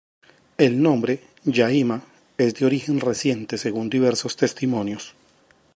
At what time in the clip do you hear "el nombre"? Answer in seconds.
0.57-1.19